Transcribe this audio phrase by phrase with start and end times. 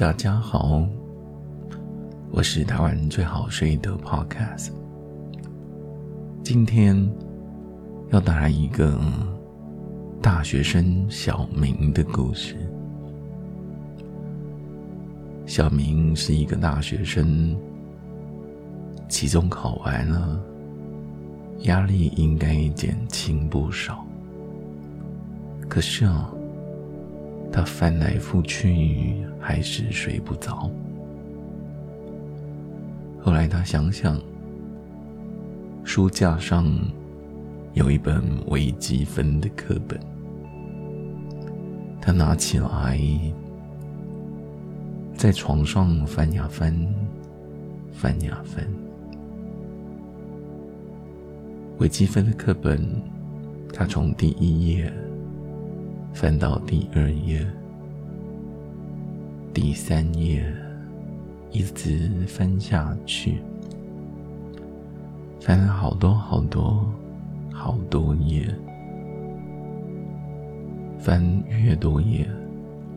[0.00, 0.82] 大家好，
[2.30, 4.70] 我是台湾最好睡的 Podcast。
[6.42, 6.96] 今天
[8.08, 8.98] 要带来一个
[10.22, 12.56] 大学生小明的故事。
[15.44, 17.54] 小明是一个大学生，
[19.06, 20.42] 期中考完了，
[21.64, 24.02] 压力应该减轻不少。
[25.68, 26.32] 可是啊。
[27.52, 30.70] 他翻来覆去，还是睡不着。
[33.20, 34.20] 后来他想想，
[35.84, 36.66] 书架上
[37.74, 39.98] 有一本微积分的课本，
[42.00, 42.98] 他拿起来，
[45.16, 46.74] 在床上翻呀翻，
[47.92, 48.64] 翻呀翻。
[51.78, 52.88] 微积分的课本，
[53.72, 54.92] 他从第一页。
[56.12, 57.46] 翻到第二页、
[59.54, 60.44] 第三页，
[61.50, 63.38] 一直翻下去，
[65.40, 66.86] 翻了好多好多
[67.52, 68.46] 好多页。
[70.98, 72.28] 翻越多页，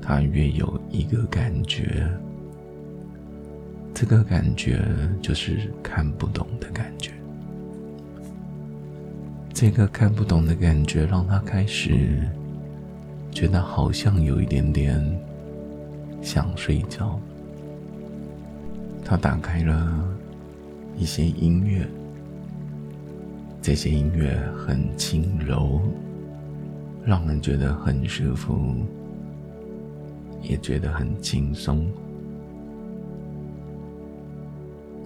[0.01, 2.05] 他越有一个感觉，
[3.93, 4.83] 这个感觉
[5.21, 7.13] 就是看不懂的感觉。
[9.53, 12.27] 这个看不懂的感觉让他开始。
[13.33, 15.03] 觉得好像有一点点
[16.21, 17.19] 想睡觉。
[19.03, 20.01] 他打开了
[20.97, 21.85] 一些音乐，
[23.61, 25.81] 这些音乐很轻柔，
[27.03, 28.75] 让人觉得很舒服，
[30.41, 31.85] 也觉得很轻松。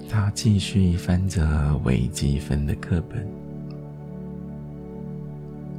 [0.09, 3.46] 他继续翻着微积分的课本。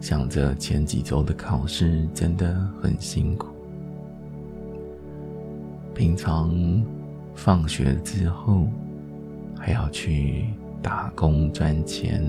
[0.00, 3.48] 想着前几周的考试真的很辛苦，
[5.94, 6.54] 平常
[7.34, 8.68] 放学之后
[9.58, 10.46] 还要去
[10.80, 12.24] 打工赚钱，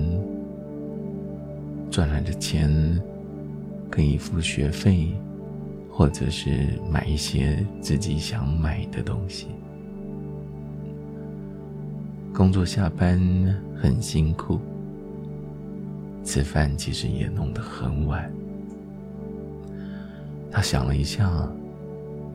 [1.90, 3.00] 赚来的钱
[3.88, 5.14] 可以付学费，
[5.90, 9.46] 或者是买一些自己想买的东西。
[12.34, 13.20] 工作下班
[13.76, 14.58] 很辛苦。
[16.30, 18.30] 吃饭其实也弄得很晚。
[20.48, 21.28] 他想了一下，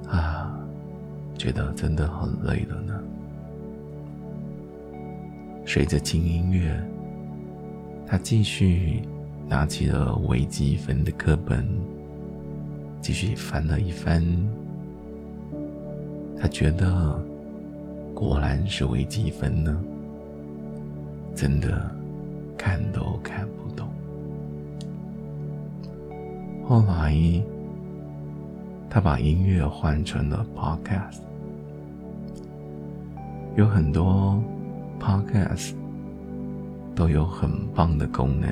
[0.10, 0.60] 啊，
[1.38, 3.02] 觉得真的很累了呢。
[5.66, 6.78] 随着轻音乐，
[8.06, 9.02] 他继续
[9.48, 11.66] 拿起了微积分的课本，
[13.00, 14.22] 继续翻了一翻。
[16.38, 17.18] 他觉得，
[18.14, 19.82] 果然是微积分呢，
[21.34, 21.90] 真的
[22.58, 23.65] 看都看不。
[26.68, 27.16] 后来，
[28.90, 31.20] 他把音乐换成了 Podcast，
[33.56, 34.42] 有很多
[35.00, 35.76] Podcast
[36.96, 38.50] 都有很棒的功能，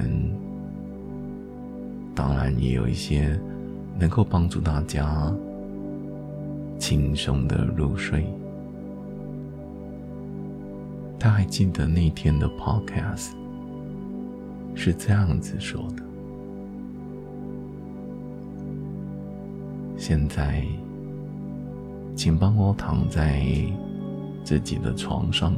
[2.13, 3.35] 当然也有一些
[3.97, 5.33] 能够帮助大家
[6.77, 8.25] 轻松的入睡。
[11.17, 13.31] 他还记得那天的 Podcast
[14.75, 16.12] 是这样子说的。
[20.05, 20.61] 现在，
[22.13, 23.41] 请帮我躺在
[24.43, 25.53] 自己的床上，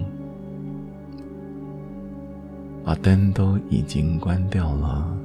[2.84, 5.18] 把灯都已经关掉了，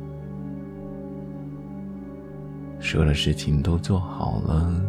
[2.80, 4.82] 所有的事情都做好了，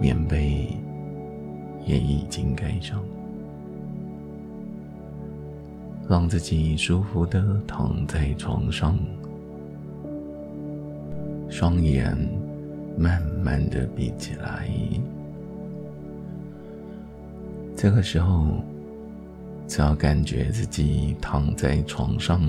[0.00, 0.74] 棉被
[1.84, 2.98] 也已经盖上，
[6.08, 8.98] 让自己舒服的躺在床上。
[11.50, 12.14] 双眼
[12.98, 14.68] 慢慢的闭起来。
[17.76, 18.48] 这个时候，
[19.68, 22.40] 只要感觉自己躺在床上，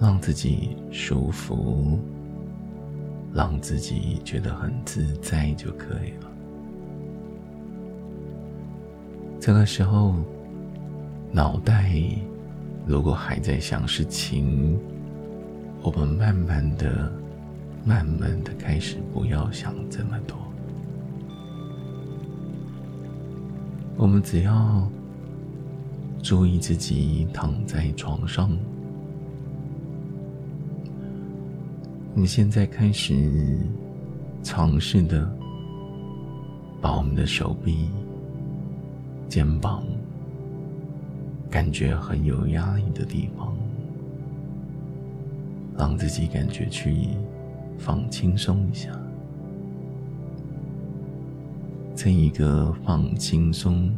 [0.00, 1.98] 让自己舒服，
[3.34, 6.30] 让自己觉得很自在就可以了。
[9.40, 10.14] 这个时候，
[11.32, 11.92] 脑袋
[12.86, 14.78] 如果还在想事情，
[15.82, 17.10] 我们慢慢的。
[17.84, 20.36] 慢慢的开始，不要想这么多。
[23.96, 24.88] 我们只要
[26.22, 28.50] 注意自己躺在床上。
[32.14, 33.58] 你现在开始
[34.42, 35.30] 尝试的，
[36.80, 37.90] 把我们的手臂、
[39.28, 39.84] 肩膀，
[41.50, 43.54] 感觉很有压力的地方，
[45.76, 47.08] 让自己感觉去。
[47.78, 48.90] 放轻松一下，
[51.94, 53.90] 这一个放轻松，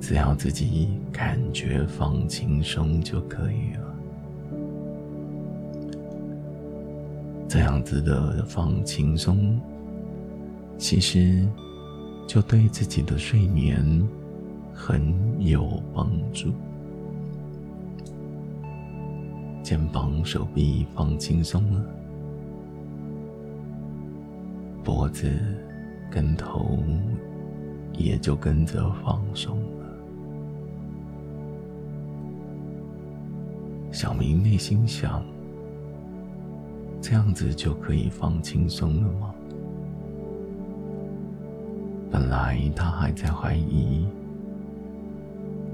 [0.00, 3.94] 只要自己感觉放轻松就可以了。
[7.48, 9.60] 这样子的放轻松，
[10.76, 11.46] 其实
[12.26, 14.02] 就对自己的睡眠
[14.72, 16.50] 很有帮助。
[19.62, 21.84] 肩膀、手臂放轻松了，
[24.84, 25.30] 脖子
[26.10, 26.78] 跟头
[27.94, 29.86] 也就跟着放松了。
[33.90, 35.24] 小明内心想：
[37.00, 39.34] 这样子就可以放轻松了吗？
[42.10, 44.06] 本来他还在怀疑，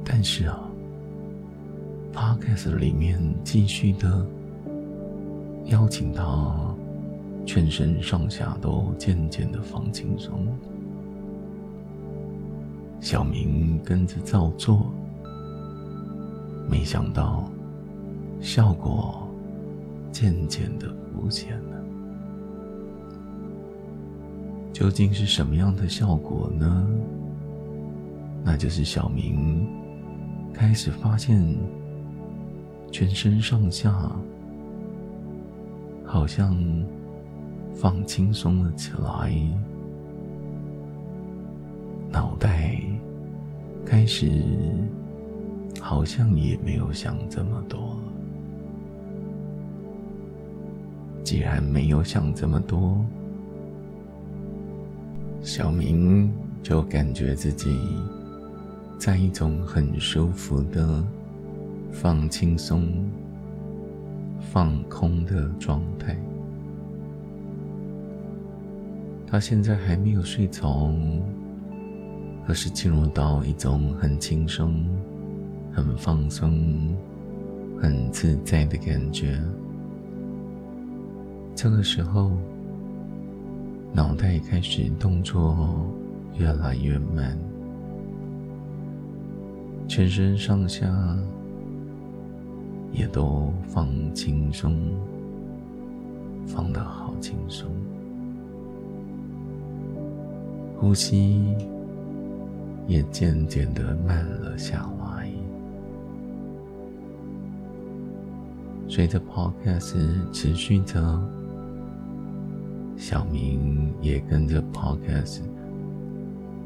[0.04, 0.58] 但是啊。
[2.12, 4.26] Podcast 里面继续的
[5.66, 6.69] 邀请他，
[7.44, 10.46] 全身上下都渐渐的放轻松。
[13.00, 14.87] 小明跟着照做，
[16.69, 17.50] 没想到
[18.40, 19.26] 效果
[20.12, 21.84] 渐渐的浮现了。
[24.72, 26.86] 究竟是什么样的效果呢？
[28.44, 29.66] 那就是小明
[30.52, 31.56] 开始发现。
[32.93, 34.10] 全身上下
[36.04, 36.56] 好像
[37.75, 39.32] 放轻松了起来，
[42.11, 42.81] 脑袋
[43.84, 44.43] 开始
[45.81, 47.96] 好像也没有想这么多。
[51.25, 53.05] 既然没有想这么多，
[55.43, 56.32] 小明
[56.62, 57.78] 就感觉自己
[58.99, 61.05] 在一种很舒服的。
[61.93, 62.87] 放轻松、
[64.38, 66.17] 放空的状态。
[69.31, 70.93] 他现在还没有睡着，
[72.47, 74.85] 可是进入到一种很轻松、
[75.73, 76.93] 很放松、
[77.81, 79.41] 很自在的感觉。
[81.55, 82.32] 这个时候，
[83.93, 85.87] 脑袋开始动作
[86.37, 87.38] 越来越慢，
[89.87, 90.87] 全身上下。
[92.93, 94.77] 也都放轻松，
[96.44, 97.71] 放得好轻松，
[100.81, 101.55] 呼吸
[102.87, 105.31] 也渐渐的慢了下来。
[108.88, 109.94] 随着 Podcast
[110.32, 111.21] 持续着，
[112.97, 115.43] 小明也跟着 Podcast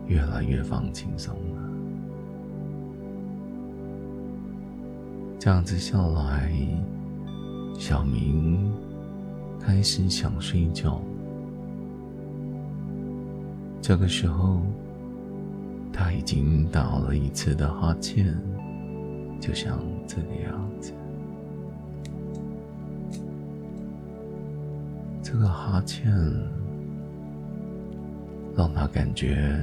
[0.07, 1.71] 越来越放轻松了。
[5.41, 6.53] 这样子下来，
[7.77, 8.73] 小明
[9.59, 11.03] 开始想睡觉。
[13.87, 14.63] 这个时候，
[15.93, 18.35] 他已经打了一次的哈欠，
[19.39, 20.95] 就像这个样子。
[25.23, 26.11] 这个哈欠
[28.57, 29.55] 让他感觉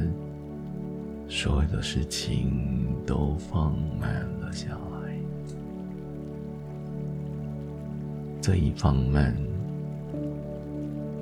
[1.28, 5.18] 所有的事情都放慢了下来。
[8.40, 9.36] 这一放慢，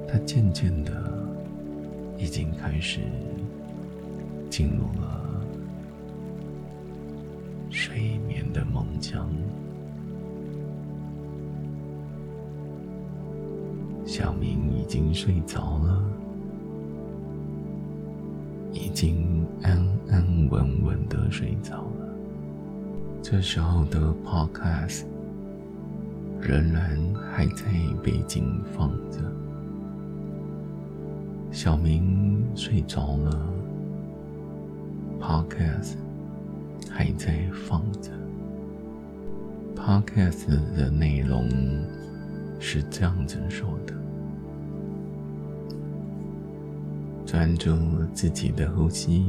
[0.05, 0.91] 他渐渐的
[2.19, 2.99] 已经开始
[4.49, 5.41] 进入了
[7.69, 9.27] 睡眠的梦乡。
[14.05, 16.03] 小明已经睡着了，
[18.73, 19.77] 已经安
[20.09, 22.09] 安稳稳的睡着了。
[23.23, 25.05] 这时候的 Podcast。
[26.41, 26.97] 仍然
[27.29, 27.65] 还在
[28.01, 29.19] 背景放着，
[31.51, 33.53] 小明睡着了
[35.19, 35.95] ，Podcast
[36.89, 38.11] 还在放着。
[39.75, 41.49] Podcast 的内容
[42.59, 43.93] 是这样子说的：
[47.25, 47.75] 专注
[48.13, 49.25] 自己的呼吸，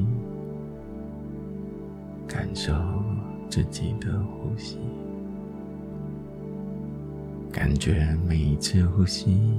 [2.28, 2.74] 感受
[3.48, 4.78] 自己的呼吸。
[7.50, 9.54] 感觉每一次呼吸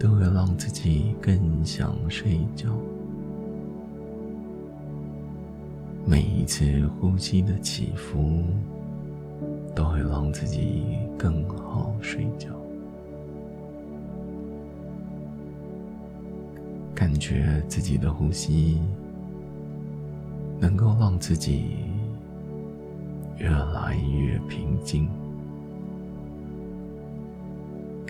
[0.00, 2.70] 都会让自己更想睡觉，
[6.06, 6.64] 每一次
[6.98, 8.42] 呼吸的起伏
[9.74, 10.84] 都会让自己
[11.18, 12.48] 更好睡觉。
[16.94, 18.80] 感觉自己的呼吸
[20.58, 21.66] 能够让自己
[23.36, 25.06] 越来越平静。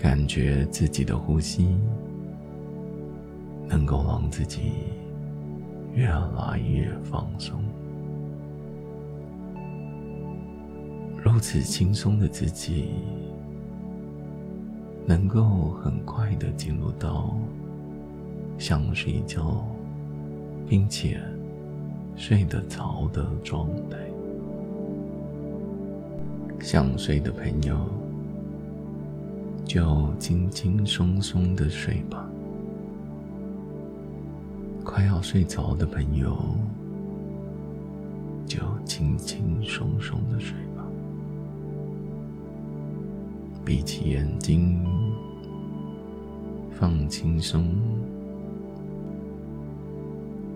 [0.01, 1.77] 感觉自己的呼吸
[3.69, 4.71] 能够让自己
[5.93, 7.61] 越来越放松。
[11.23, 12.95] 如此轻松的自己，
[15.05, 17.37] 能够很快的进入到
[18.57, 19.63] 想睡觉，
[20.67, 21.21] 并且
[22.15, 23.97] 睡得着的状态。
[26.59, 27.77] 想睡的朋友，
[29.73, 32.29] 就轻轻松松的睡吧。
[34.83, 36.37] 快要睡着的朋友，
[38.45, 40.85] 就轻轻松松的睡吧。
[43.63, 44.85] 闭起眼睛，
[46.69, 47.73] 放轻松，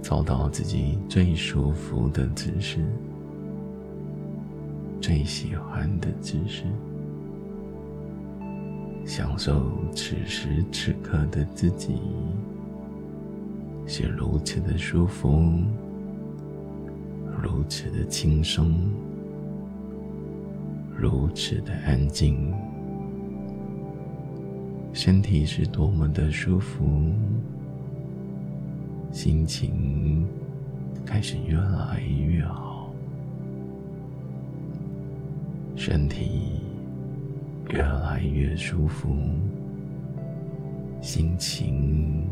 [0.02, 2.84] 找到自己最舒服的姿势，
[5.00, 6.66] 最喜欢的姿势，
[9.06, 11.96] 享受此时此刻的自己
[13.86, 15.62] 是如此的舒服，
[17.42, 18.74] 如此的轻松，
[20.98, 22.52] 如此的安静。
[24.92, 26.86] 身体是多么的舒服，
[29.12, 30.28] 心情
[31.06, 32.90] 开始越来越好，
[35.76, 36.62] 身体
[37.70, 39.16] 越来越舒服，
[41.02, 42.28] 心情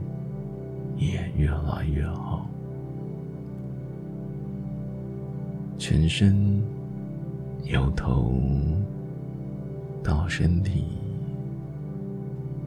[0.98, 2.48] 也越来越好，
[5.78, 6.62] 全身
[7.66, 8.32] 由头
[10.04, 10.86] 到身体。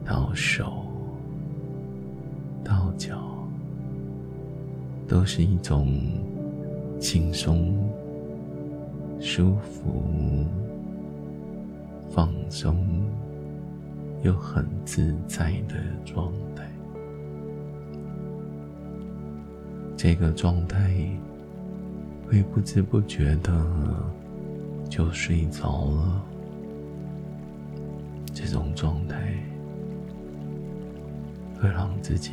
[0.08, 0.84] 到手，
[2.62, 3.18] 到脚，
[5.08, 5.98] 都是一种
[7.00, 7.74] 轻松、
[9.18, 10.04] 舒服、
[12.16, 12.84] 放松
[14.24, 16.68] 又很自在的状态。
[19.96, 20.90] 这个状态
[22.28, 23.52] 会不知不觉的
[24.90, 26.22] 就睡着了。
[28.34, 29.46] 这种状态。
[31.60, 32.32] 会让自己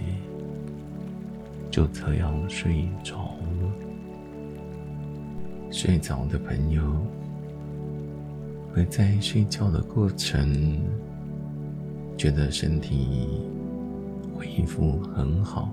[1.72, 3.72] 就这样睡着了。
[5.72, 6.84] 睡着的朋友
[8.74, 10.82] 会在睡觉的过程
[12.18, 13.27] 觉得身体
[14.36, 15.70] 恢复很好，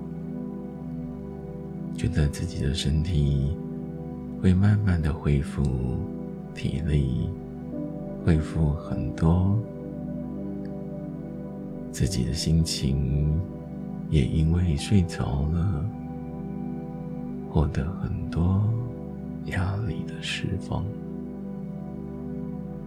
[1.97, 3.57] 觉得自己的身体
[4.39, 5.63] 会慢慢的恢复
[6.53, 7.27] 体力，
[8.23, 9.57] 恢复很多。
[11.91, 13.33] 自己的心情
[14.11, 15.85] 也因为睡着了，
[17.49, 18.63] 获得很多
[19.47, 20.85] 压力的释放，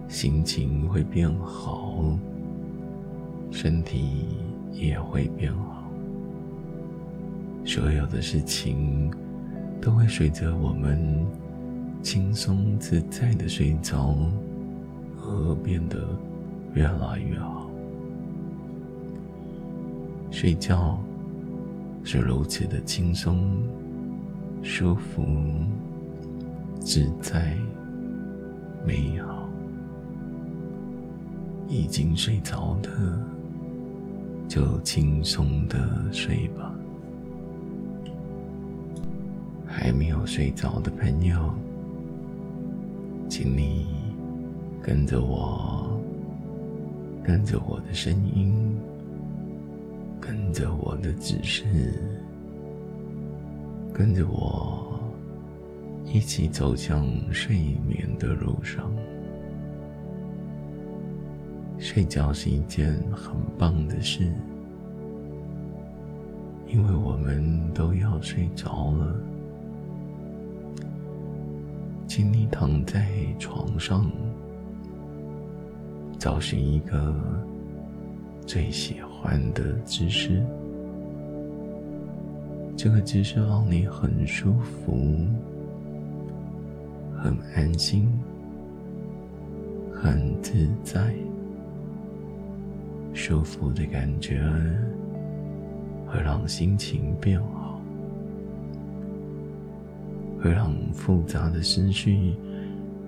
[0.08, 2.16] 心情会变好，
[3.50, 4.26] 身体
[4.72, 5.84] 也会变好，
[7.64, 9.10] 所有的事情
[9.80, 11.26] 都会随着我们
[12.02, 14.14] 轻松自在的睡着
[15.22, 15.98] 而变得
[16.74, 17.70] 越来越好。
[20.30, 20.98] 睡觉
[22.02, 23.62] 是如此的轻松、
[24.62, 25.24] 舒服、
[26.80, 27.56] 自在、
[28.84, 29.33] 美好。
[31.68, 32.90] 已经睡着的，
[34.48, 35.78] 就轻松的
[36.12, 36.74] 睡吧。
[39.66, 41.52] 还没有睡着的朋友，
[43.28, 43.86] 请你
[44.82, 46.00] 跟着我，
[47.22, 48.54] 跟着我的声音。
[50.26, 51.64] 跟着我的指示，
[53.92, 54.98] 跟着我
[56.06, 58.90] 一起走向睡眠的路上。
[61.94, 64.24] 睡觉是一件很棒的事，
[66.66, 69.14] 因为我们都要睡着了。
[72.08, 73.06] 请你躺在
[73.38, 74.10] 床上，
[76.18, 77.14] 找寻一个。
[78.44, 80.44] 最喜欢的姿势，
[82.76, 85.16] 这个姿势让你很舒服、
[87.16, 88.06] 很安心、
[89.94, 91.14] 很自在。
[93.14, 94.42] 舒服的感觉
[96.04, 97.80] 会让心情变好，
[100.42, 102.34] 会让复杂的思绪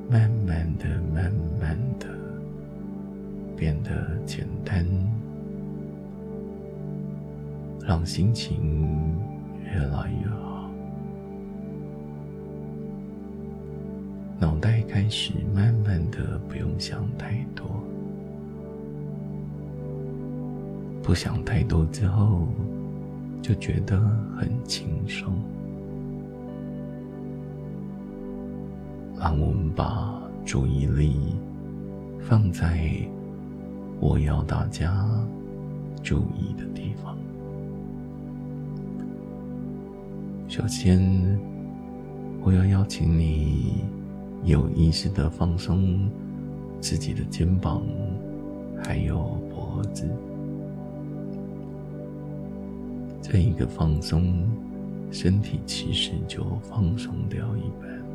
[0.09, 2.07] 慢慢的、慢慢的
[3.57, 4.87] 变得简单。
[7.85, 9.17] 让心情
[9.65, 10.71] 越来越好，
[14.41, 17.65] 脑袋开始慢慢的不用想太多，
[21.07, 22.49] 不想太多之后，
[23.41, 23.97] 就觉得
[24.37, 25.33] 很轻松。
[29.17, 31.37] 让我们把注意力
[32.19, 32.91] 放在
[34.01, 35.09] 我要大家
[36.03, 37.17] 注意的地方。
[40.49, 41.01] 首先，
[42.43, 43.85] 我要邀请你
[44.43, 46.11] 有意识的放松
[46.81, 47.81] 自己的肩膀，
[48.83, 50.11] 还有脖子。
[53.29, 54.49] 这一个放松，
[55.11, 58.07] 身体其实就放松掉一半了。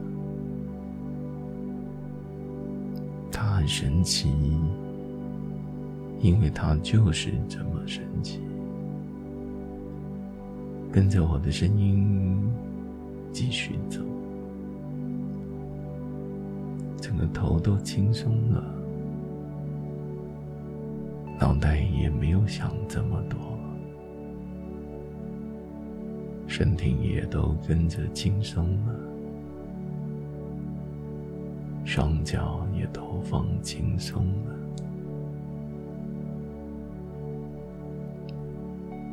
[3.29, 4.29] 它很神奇，
[6.21, 8.39] 因为它就是这么神奇。
[10.93, 12.49] 跟着我的声音
[13.33, 13.99] 继续走，
[17.01, 18.63] 整个头都轻松了，
[21.37, 23.37] 脑袋也没有想这么多。
[26.51, 28.93] 身体也都跟着轻松了，
[31.86, 34.53] 双脚也都放轻松了，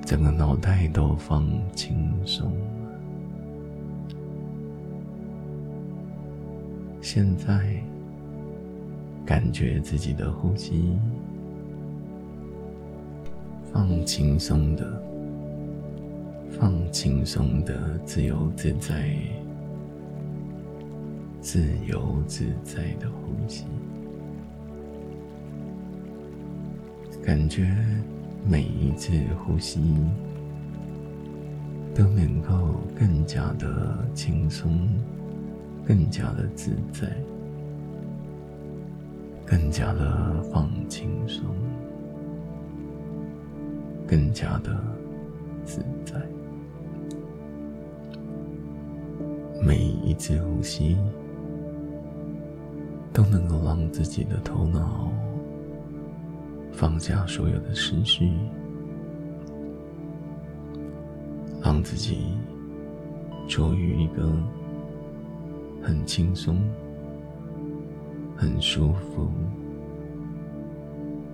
[0.05, 2.67] 整个脑袋都放轻松了。
[7.01, 7.81] 现在，
[9.25, 10.99] 感觉自己的呼吸
[13.73, 15.08] 放轻松的。
[16.59, 19.17] 放轻松的，自由自在、
[21.41, 23.65] 自由自在的呼吸，
[27.25, 27.73] 感觉
[28.45, 29.81] 每一次呼吸
[31.95, 34.89] 都能够更加的轻松，
[35.87, 37.09] 更加的自在，
[39.47, 41.45] 更加的放轻松，
[44.09, 44.77] 更加的
[45.65, 46.21] 自在。
[49.61, 50.97] 每一次呼吸，
[53.13, 55.11] 都能够让自己的头脑
[56.73, 58.31] 放下所有的思绪，
[61.61, 62.37] 让自己
[63.49, 64.33] 处于一个
[65.83, 66.57] 很轻松、
[68.37, 69.29] 很舒服、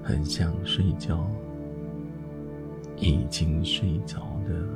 [0.02, 1.26] 很想睡觉、
[2.96, 4.66] 已经睡着的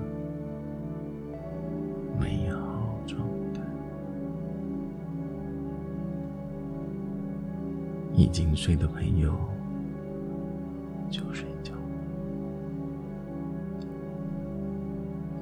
[8.18, 9.32] 已经睡的朋友
[11.08, 11.72] 就睡觉，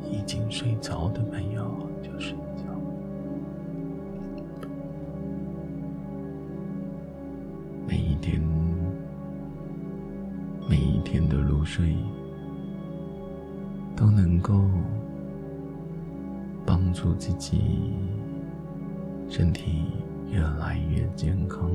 [0.05, 2.65] 已经睡着的朋友就睡觉。
[7.89, 8.43] 每一天，
[10.69, 11.97] 每一天的入睡，
[13.97, 14.53] 都能够
[16.67, 17.95] 帮助自己
[19.31, 19.85] 身体
[20.31, 21.71] 越来越健康。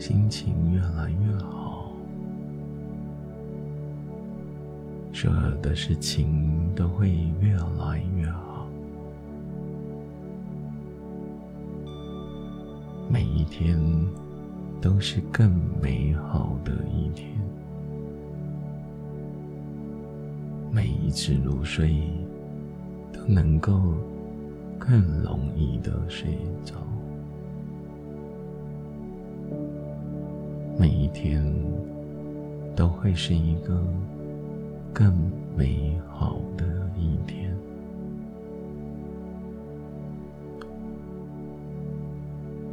[0.00, 1.92] 心情越来越好，
[5.12, 8.66] 所有的事情都会越来越好。
[13.10, 13.78] 每一天
[14.80, 17.28] 都是更美好的一天，
[20.72, 22.10] 每一次入睡
[23.12, 23.78] 都能够
[24.78, 26.74] 更容易的睡着。
[30.80, 31.44] 每一天
[32.74, 33.84] 都会是一个
[34.94, 35.14] 更
[35.54, 36.64] 美好的
[36.96, 37.54] 一天。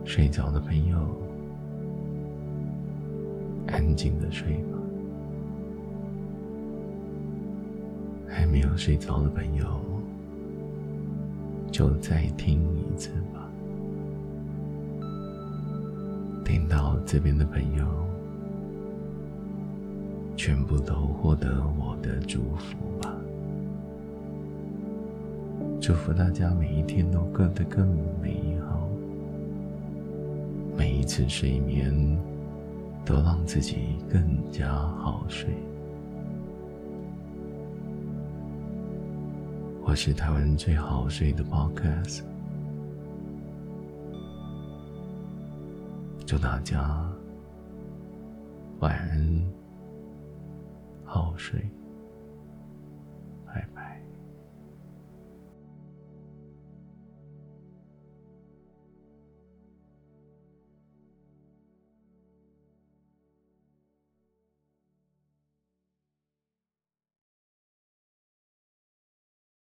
[0.05, 0.97] 睡着的朋友，
[3.67, 4.77] 安静的睡吧；
[8.25, 9.81] 还没有睡着的朋友，
[11.69, 13.46] 就再听一次吧。
[16.47, 17.85] 听到这边的朋友，
[20.37, 23.13] 全部都获得我的祝福吧！
[25.81, 27.85] 祝福大家每一天都过得更
[28.21, 28.87] 美好，
[30.77, 31.93] 每一次睡眠
[33.03, 35.49] 都让自己更加好睡。
[39.83, 42.21] 我是台湾最好睡的 Podcast。
[46.27, 47.09] 祝大家
[48.79, 49.41] 晚安，
[51.05, 51.76] 好睡。